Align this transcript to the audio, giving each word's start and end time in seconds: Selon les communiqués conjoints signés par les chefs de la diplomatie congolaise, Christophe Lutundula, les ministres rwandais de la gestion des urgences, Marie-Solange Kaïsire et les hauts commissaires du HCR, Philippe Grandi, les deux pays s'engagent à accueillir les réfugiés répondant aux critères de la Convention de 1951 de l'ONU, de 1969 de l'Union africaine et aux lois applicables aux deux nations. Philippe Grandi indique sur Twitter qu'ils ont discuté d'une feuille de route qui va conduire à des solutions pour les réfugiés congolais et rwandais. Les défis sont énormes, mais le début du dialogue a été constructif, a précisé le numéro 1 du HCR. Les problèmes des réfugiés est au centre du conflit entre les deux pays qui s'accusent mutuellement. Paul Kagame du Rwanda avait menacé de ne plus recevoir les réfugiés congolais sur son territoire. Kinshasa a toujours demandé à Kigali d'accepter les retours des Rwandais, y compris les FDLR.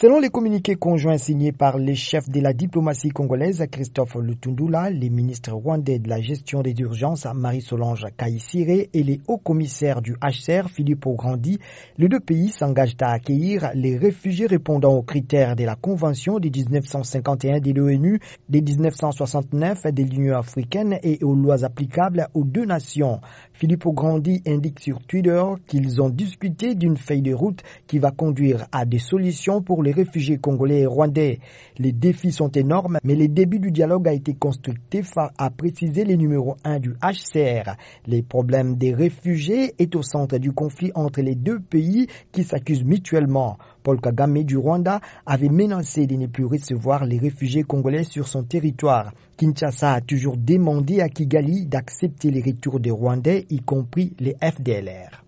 Selon 0.00 0.18
les 0.18 0.30
communiqués 0.30 0.76
conjoints 0.76 1.18
signés 1.18 1.52
par 1.52 1.76
les 1.76 1.94
chefs 1.94 2.30
de 2.30 2.40
la 2.40 2.54
diplomatie 2.54 3.10
congolaise, 3.10 3.62
Christophe 3.70 4.14
Lutundula, 4.14 4.88
les 4.88 5.10
ministres 5.10 5.52
rwandais 5.52 5.98
de 5.98 6.08
la 6.08 6.22
gestion 6.22 6.62
des 6.62 6.72
urgences, 6.78 7.26
Marie-Solange 7.34 8.06
Kaïsire 8.16 8.86
et 8.94 9.02
les 9.02 9.20
hauts 9.28 9.36
commissaires 9.36 10.00
du 10.00 10.14
HCR, 10.14 10.70
Philippe 10.70 11.06
Grandi, 11.06 11.58
les 11.98 12.08
deux 12.08 12.18
pays 12.18 12.48
s'engagent 12.48 12.96
à 13.02 13.10
accueillir 13.10 13.72
les 13.74 13.98
réfugiés 13.98 14.46
répondant 14.46 14.94
aux 14.94 15.02
critères 15.02 15.54
de 15.54 15.64
la 15.64 15.74
Convention 15.74 16.38
de 16.38 16.48
1951 16.48 17.60
de 17.60 17.72
l'ONU, 17.72 18.20
de 18.48 18.60
1969 18.60 19.82
de 19.92 20.02
l'Union 20.02 20.38
africaine 20.38 20.98
et 21.02 21.22
aux 21.22 21.34
lois 21.34 21.62
applicables 21.62 22.26
aux 22.32 22.44
deux 22.44 22.64
nations. 22.64 23.20
Philippe 23.52 23.84
Grandi 23.88 24.40
indique 24.46 24.80
sur 24.80 25.02
Twitter 25.02 25.42
qu'ils 25.66 26.00
ont 26.00 26.08
discuté 26.08 26.74
d'une 26.74 26.96
feuille 26.96 27.20
de 27.20 27.34
route 27.34 27.62
qui 27.86 27.98
va 27.98 28.12
conduire 28.12 28.66
à 28.72 28.86
des 28.86 28.98
solutions 28.98 29.60
pour 29.60 29.82
les 29.82 29.89
réfugiés 29.92 30.38
congolais 30.38 30.80
et 30.80 30.86
rwandais. 30.86 31.40
Les 31.78 31.92
défis 31.92 32.32
sont 32.32 32.50
énormes, 32.50 32.98
mais 33.04 33.14
le 33.14 33.28
début 33.28 33.58
du 33.58 33.70
dialogue 33.70 34.08
a 34.08 34.12
été 34.12 34.34
constructif, 34.34 35.12
a 35.16 35.50
précisé 35.50 36.04
le 36.04 36.14
numéro 36.14 36.56
1 36.64 36.80
du 36.80 36.94
HCR. 37.02 37.76
Les 38.06 38.22
problèmes 38.22 38.76
des 38.76 38.94
réfugiés 38.94 39.74
est 39.78 39.94
au 39.96 40.02
centre 40.02 40.38
du 40.38 40.52
conflit 40.52 40.92
entre 40.94 41.20
les 41.20 41.34
deux 41.34 41.60
pays 41.60 42.06
qui 42.32 42.44
s'accusent 42.44 42.84
mutuellement. 42.84 43.58
Paul 43.82 44.00
Kagame 44.00 44.44
du 44.44 44.56
Rwanda 44.56 45.00
avait 45.26 45.48
menacé 45.48 46.06
de 46.06 46.16
ne 46.16 46.26
plus 46.26 46.44
recevoir 46.44 47.04
les 47.06 47.18
réfugiés 47.18 47.62
congolais 47.62 48.04
sur 48.04 48.28
son 48.28 48.42
territoire. 48.42 49.12
Kinshasa 49.36 49.94
a 49.94 50.00
toujours 50.00 50.36
demandé 50.36 51.00
à 51.00 51.08
Kigali 51.08 51.66
d'accepter 51.66 52.30
les 52.30 52.42
retours 52.42 52.80
des 52.80 52.90
Rwandais, 52.90 53.46
y 53.48 53.60
compris 53.60 54.14
les 54.18 54.36
FDLR. 54.42 55.24